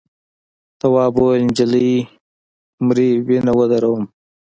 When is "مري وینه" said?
2.85-3.51